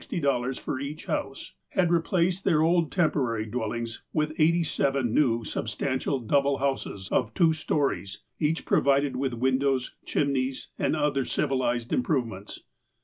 00 0.09 0.53
for 0.55 0.79
each 0.79 1.05
house, 1.05 1.53
had 1.73 1.91
replaced 1.91 2.43
their 2.43 2.63
old 2.63 2.91
temporary 2.91 3.45
dwellings 3.45 4.01
with 4.11 4.33
eighty 4.39 4.63
seven 4.63 5.13
new, 5.13 5.43
substantial 5.43 6.17
double 6.19 6.57
houses, 6.57 7.07
of 7.11 7.31
two 7.35 7.53
storeys, 7.53 8.23
each 8.39 8.65
provided 8.65 9.15
with 9.15 9.35
windows, 9.35 9.93
chimneys, 10.03 10.69
and 10.79 10.95
other 10.95 11.23
civi 11.23 11.55
lized 11.55 11.93
improvements. 11.93 12.61